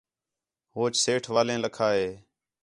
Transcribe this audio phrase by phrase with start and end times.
[0.75, 2.07] ہوچ سیٹھ والیں لَکھا ہِے